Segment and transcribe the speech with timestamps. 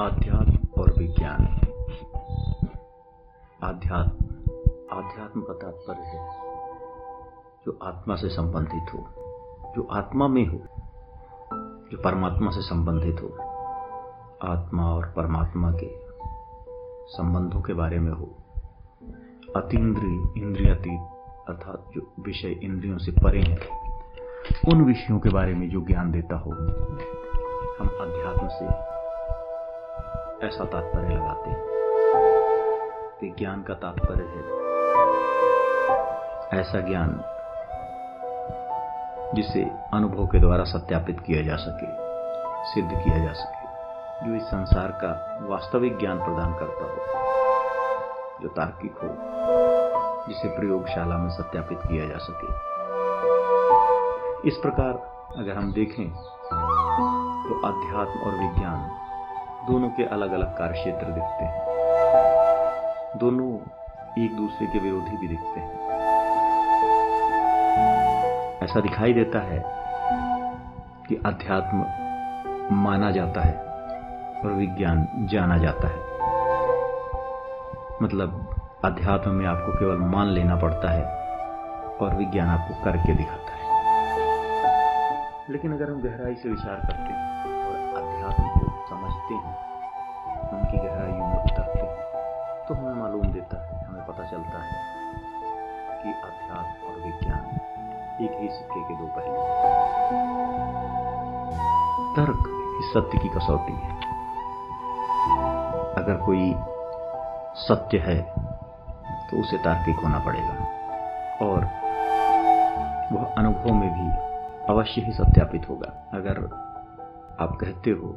[0.00, 1.42] आध्यात्म और विज्ञान।
[3.62, 4.26] आध्यात्म
[4.98, 6.30] आध्यात्म का तात्पर्य है
[7.66, 9.08] जो आत्मा से संबंधित हो,
[9.76, 10.58] जो आत्मा में हो,
[11.90, 13.28] जो परमात्मा से संबंधित हो,
[14.42, 15.90] आत्मा और परमात्मा के
[17.06, 18.38] संबंधों के बारे में हो।
[19.56, 21.00] अतीन्द्रिय, इंद्रियातीत
[21.48, 23.58] अर्थात जो विषय इंद्रियों से परे हैं,
[24.72, 26.50] उन विषयों के बारे में जो ज्ञान देता हो,
[27.80, 28.99] हम अध्यात्म से
[30.44, 31.66] ऐसा तात्पर्य लगाते हैं।
[33.22, 34.60] विज्ञान का तात्पर्य है।
[36.60, 37.24] ऐसा ज्ञान
[39.34, 41.86] जिसे अनुभव के द्वारा सत्यापित किया जा सके,
[42.64, 43.66] सिद्ध किया जा सके,
[44.26, 46.96] जो इस संसार का वास्तविक ज्ञान प्रदान करता हो,
[48.42, 49.08] जो तार्किक हो,
[50.28, 52.70] जिसे प्रयोगशाला में सत्यापित किया जा सके।
[54.48, 54.92] इस प्रकार
[55.38, 56.10] अगर हम देखें
[57.48, 59.09] तो अध्यात्म और विज्ञान
[59.66, 61.64] दोनों के अलग अलग कार्य क्षेत्र दिखते हैं।
[63.18, 63.54] दोनों
[64.24, 65.80] एक दूसरे के विरोधी भी दिखते हैं।
[68.62, 69.64] ऐसा दिखाई देता है
[71.08, 71.86] कि अध्यात्म
[72.76, 73.54] माना जाता है
[74.40, 75.98] और विज्ञान जाना जाता है।
[78.02, 81.04] मतलब अध्यात्म में आपको केवल मान लेना पड़ता है
[81.96, 83.70] और विज्ञान आपको करके दिखाता है।
[85.50, 87.29] लेकिन अगर हम गहराई से विचार करते हैं
[88.90, 89.56] समझते हैं।
[90.52, 91.96] उनकी गहराइयों में उतरते हैं।
[92.66, 94.72] तो हमें मालूम देता है, हमें पता चलता है
[96.02, 97.44] कि अध्यात्म और विज्ञान
[98.24, 99.36] एक ही सिक्के के दो पहलू
[102.16, 103.96] तर्क सत्य की कसौटी है।
[105.94, 106.54] अगर कोई
[107.56, 108.18] सत्य है
[109.30, 110.54] तो उसे तार्किक होना पड़ेगा।
[111.42, 111.64] और
[113.12, 114.06] वह अनुभव में भी
[114.72, 116.36] अवश्य ही सत्यापित होगा। अगर
[117.40, 118.08] आप कहते हो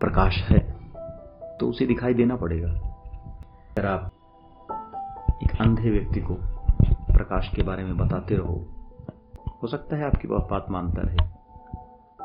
[0.00, 0.58] प्रकाश है
[1.58, 6.34] तो उसे दिखाई देना पड़ेगा। अगर आप एक अंधे व्यक्ति को
[7.12, 8.54] प्रकाश के बारे में बताते रहो,
[9.62, 11.26] हो सकता है आपकी बात मानता रहे,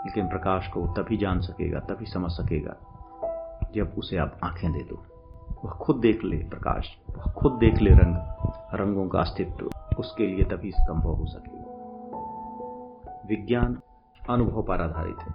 [0.06, 2.76] लेकिन प्रकाश को तभी जान सकेगा, तभी समझ सकेगा,
[3.76, 5.04] जब उसे आप आँखें दे दो।
[5.66, 8.16] वह खुद देख ले प्रकाश, वह खुद देख ले रंग,
[8.74, 9.70] रंगों का अस्तित्व,
[10.00, 11.62] उसके लिए तभी संभव हो सकेगा
[13.30, 13.78] विज्ञान
[14.30, 15.32] अनुभव पर आधारित है।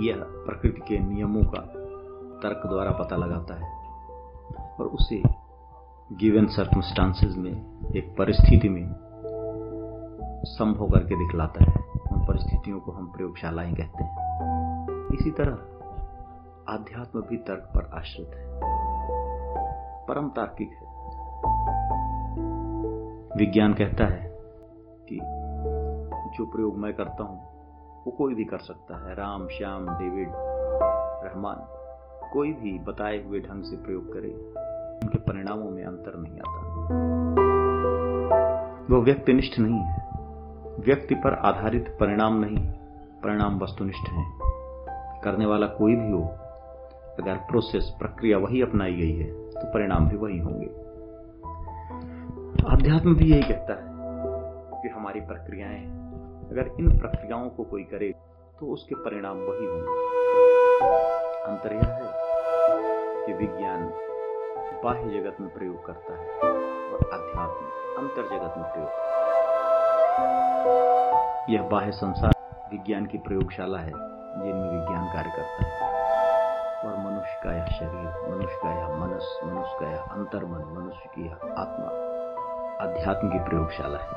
[0.00, 1.60] यह प्रकृति के नियमों का
[2.42, 3.82] तर्क द्वारा पता लगाता है।
[4.80, 5.22] और उसे
[6.12, 7.66] गिवन सर्कमस्टांसेस में
[7.96, 8.94] एक परिस्थिति में
[10.44, 11.74] संभव करके दिखलाता है।
[12.12, 14.22] उन परिस्थितियों को हम प्रयोगशालाएँ कहते हैं।
[15.08, 15.52] इसी तरह
[16.72, 18.60] आध्यात्म भी तर्क पर आश्रित है।
[20.06, 20.92] परम तार्किक है।
[23.36, 24.38] विज्ञान कहता है
[25.08, 25.16] कि
[26.36, 27.51] जो प्रयोग मैं करता हूँ
[28.06, 30.28] वो कोई भी कर सकता है। राम, श्याम, डेविड,
[31.24, 31.56] रहमान,
[32.32, 34.28] कोई भी बताए हुए ढंग से प्रयोग करे,
[35.02, 36.62] उनके परिणामों में अंतर नहीं आता।
[38.94, 40.08] वो व्यक्तिनिष्ठ नहीं है।
[40.80, 42.72] व्यक्ति पर आधारित परिणाम नहीं,
[43.24, 44.24] परिणाम वस्तुनिष्ठ है।
[45.24, 46.22] करने वाला कोई भी हो,
[47.20, 50.66] अगर प्रोसेस प्रक्रिया वही अपनाई गई है तो परिणाम भी वही होंगे।
[52.70, 53.82] अध्यात्म भी यही कहता है
[54.82, 56.11] कि हमारी प्रक्रियाएँ
[56.52, 58.14] अगर इन प्रक्रियाओं को कोई करे
[58.60, 59.90] तो उसके परिणाम वही होंगे।
[61.42, 62.10] अंतर यह है
[63.26, 63.84] कि विज्ञान
[64.84, 66.28] बाह्य जगत में प्रयोग करता है
[66.92, 67.66] और अध्यात्म
[67.98, 68.90] अंतर जगत में प्रयोग
[71.50, 72.34] यह बाह्य संसार
[72.72, 73.92] विज्ञान की प्रयोगशाला है,
[74.42, 75.72] जिनमें विज्ञान कार्य करता है।
[76.84, 81.26] और मनुष्य का यह शरीर, मनुष्य का यह मनस, मनुष्य का यह अंतर्मन, मनुष्य की
[81.26, 81.88] यह आत्मा
[82.86, 84.10] अध्यात्म की प्रयोगशाला है,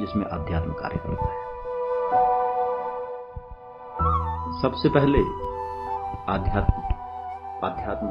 [0.00, 1.37] जिसमें अध्यात्म कार्य करता है।
[4.62, 5.18] सबसे पहले
[6.32, 6.76] आध्यात्म
[7.66, 8.10] आध्यात्म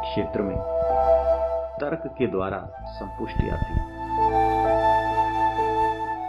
[0.00, 0.56] क्षेत्र में
[1.80, 3.86] तर्क के द्वारा संपुष्टि आती है।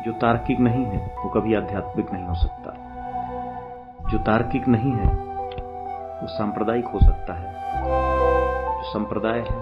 [0.03, 2.73] जो तार्किक नहीं है, वो कभी आध्यात्मिक नहीं हो सकता।
[4.09, 5.05] जो तार्किक नहीं है,
[6.21, 7.53] वो सांप्रदायिक हो सकता है।
[8.77, 9.57] जो संप्रदाय है,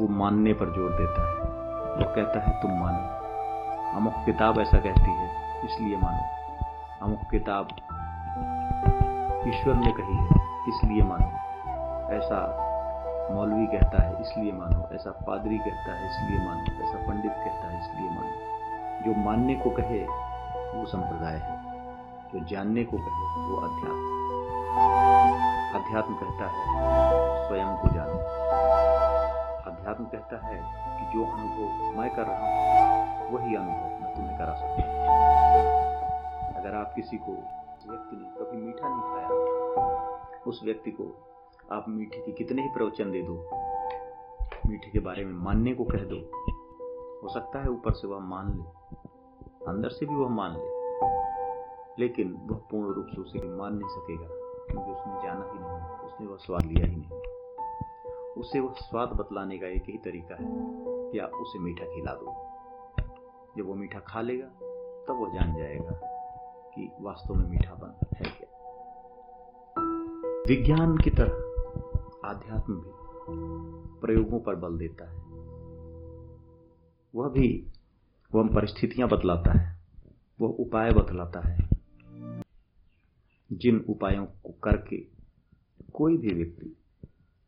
[0.00, 1.36] वो मानने पर ज़ोर देता है।
[1.96, 3.18] वो कहता है, तुम मानो।
[3.96, 5.30] अमुक किताब ऐसा कहती है,
[5.64, 6.38] इसलिए मानो।
[7.06, 7.68] अमुक किताब
[9.38, 10.28] ईश्वर ने कही है,
[10.68, 11.26] इसलिए मानो।
[12.12, 12.64] ऐसा
[13.30, 17.80] मौलवी कहता है, इसलिए मानो। ऐसा पादरी कहता है, इसलिए मानो। ऐसा पंडित कहता है,
[17.80, 18.48] इसलिए मानो।
[19.04, 20.04] जो मानने को कहे,
[20.78, 21.58] वो संप्रदाय है।
[22.32, 24.18] जो जानने को कहे, वो अध्यात्म।
[25.78, 26.66] अध्यात्म कहता है,
[27.48, 28.18] स्वयं को जानो।
[29.70, 30.56] अध्यात्म कहता है
[30.98, 34.98] कि जो अनुभव मैं कर रहा हूँ, वही अनुभव मैं तुम्हें करा सकता हूँ।
[36.56, 37.48] अगर आप किसी को
[37.90, 41.04] व्यक्ति ने कभी मीठा नहीं खाया। उस व्यक्ति को
[41.72, 43.34] आप मीठे के कितने ही प्रवचन दे दो,
[44.66, 46.16] मीठे के बारे में मानने को कह दो।
[47.22, 48.64] हो सकता है ऊपर से वह मान ले,
[49.68, 50.76] अंदर से भी वह मान ले,
[51.98, 54.28] लेकिन वह पूर्ण रूप से उसे मान नहीं सकेगा,
[54.66, 57.10] क्योंकि उसने जाना ही नहीं, उसने वह स्वाद लिया ही नहीं।
[58.34, 60.46] उसे वह स्वाद बतलाने का एक ही तरीका है
[61.12, 62.36] कि आप उसे मीठा खिला दो।
[63.56, 64.46] जब वो मीठा खा लेगा,
[65.08, 66.17] तब वो जान जाएगा।
[66.74, 68.48] कि वास्तव में मीठापन है क्या?
[70.48, 71.32] विज्ञान की तरह
[72.28, 72.90] आध्यात्म भी
[74.00, 75.16] प्रयोगों पर बल देता है।
[77.14, 77.66] वह भी
[78.34, 79.80] वह परिस्थितियाँ बतलाता है,
[80.40, 81.68] वह उपाय बतलाता है।
[83.52, 85.06] जिन उपायों को करके
[85.92, 86.76] कोई भी व्यक्ति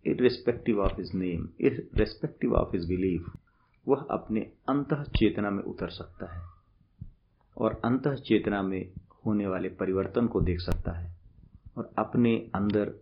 [0.06, 3.32] irrespective of his name irrespective of his belief
[3.88, 6.46] वह अपने अंत चेतना में उतर सकता है।
[7.58, 8.92] और अंत चेतना में
[9.26, 11.16] होने वाले परिवर्तन को देख सकता है
[11.76, 12.94] और अपने अंदर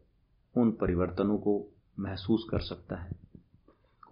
[0.57, 3.11] उन परिवर्तनों को महसूस कर सकता है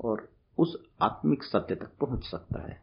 [0.04, 2.82] और उस आत्मिक सत्य तक पहुँच सकता है।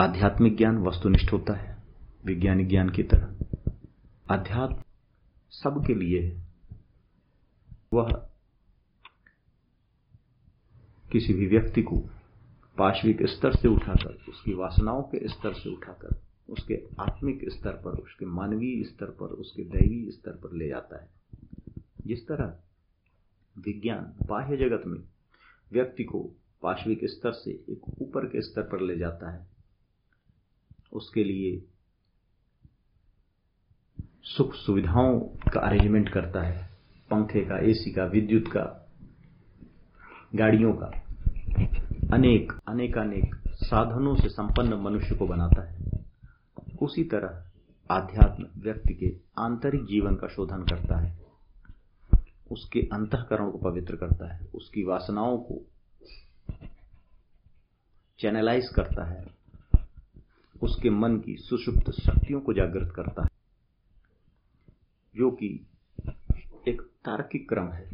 [0.00, 1.82] आध्यात्मिक ज्ञान वस्तुनिष्ठ होता है
[2.24, 3.36] विज्ञानिक ज्ञान की तरह।
[4.30, 4.82] अध्यात्म
[5.50, 6.42] सबके लिए
[7.92, 8.28] वह
[11.12, 11.98] किसी भी व्यक्ति को
[12.78, 18.26] पार्श्विक स्तर से उठाकर, उसकी वासनाओं के स्तर से उठाकर उसके आत्मिक स्तर पर, उसके
[18.26, 21.08] मानवीय स्तर पर, उसके दैवी स्तर पर ले जाता है।
[22.06, 22.58] जिस तरह
[23.58, 25.00] विज्ञान बाह्य जगत में
[25.72, 26.30] व्यक्ति को
[26.62, 29.46] पार्श्विक स्तर से एक ऊपर के स्तर पर ले जाता है,
[30.92, 31.64] उसके लिए
[34.22, 36.70] सुख सुविधाओं का अरेंजमेंट करता है।
[37.10, 38.90] पंखे का एसी का, विद्युत का,
[40.34, 40.86] गाड़ियों का
[42.12, 45.85] अनेक, अनेकानेक साधनों से संपन्न मनुष्य को बनाता है।
[46.82, 47.44] उसी तरह
[47.90, 51.26] आध्यात्म व्यक्ति के आंतरिक जीवन का शोधन करता है।
[52.52, 55.66] उसके अंतकरण को पवित्र करता है। उसकी वासनाओं को
[58.18, 59.36] चैनलाइज करता है।
[60.62, 63.28] उसके मन की सुषुप्त शक्तियों को जागृत करता है,
[65.16, 65.66] जो कि
[66.68, 67.90] एक तार्किक क्रम है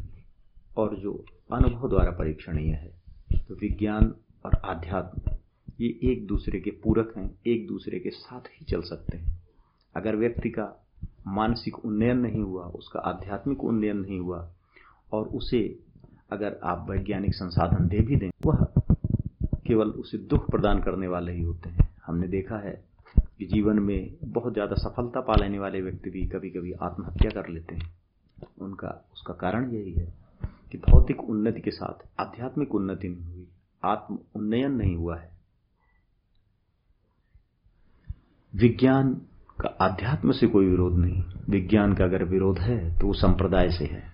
[0.77, 3.03] और जो अनुभव द्वारा परीक्षणीय है।
[3.47, 4.15] तो विज्ञान
[4.45, 5.21] और आध्यात्म
[5.81, 9.41] ये एक दूसरे के पूरक हैं, एक दूसरे के साथ ही चल सकते हैं।
[9.95, 10.79] अगर व्यक्ति का
[11.27, 14.53] मानसिक उन्नयन नहीं हुआ, उसका आध्यात्मिक उन्नयन नहीं हुआ,
[15.11, 15.79] और उसे
[16.31, 18.67] अगर आप वैज्ञानिक संसाधन दे भी दें, वह
[19.67, 22.83] केवल उसे दुख प्रदान करने वाले ही होते हैं। हमने देखा है
[23.39, 27.49] कि जीवन में बहुत ज़्यादा सफलता पा लेने वाले व्यक्ति भी कभी कभी आत्महत्या कर
[27.49, 27.93] लेते हैं।
[28.61, 30.13] उनका, उसका कारण यही है
[30.71, 33.47] कि भौतिक उन्नति के साथ आध्यात्मिक उन्नति नहीं हुई,
[33.83, 35.32] आत्म उन्नयन नहीं हुआ है।
[38.55, 39.13] विज्ञान
[39.61, 43.85] का अध्यात्म से कोई विरोध नहीं। विज्ञान का अगर विरोध है तो वो संप्रदाय से
[43.85, 44.13] है।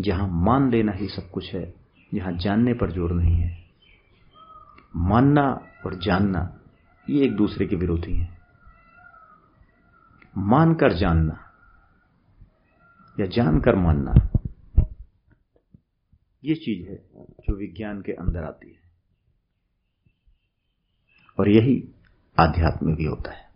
[0.00, 1.74] जहाँ मान लेना ही सब कुछ है,
[2.14, 3.64] जहाँ जानने पर ज़ोर नहीं है।
[4.96, 6.60] मानना और जानना,
[7.10, 8.38] ये एक दूसरे के विरोधी हैं।
[10.38, 11.38] मानकर जानना,
[13.20, 14.14] या जानकर मानना,
[16.44, 18.80] ये चीज़ है जो विज्ञान के अंदर आती है।
[21.38, 21.88] और यही
[22.40, 23.49] आध्यात्म भी होता है।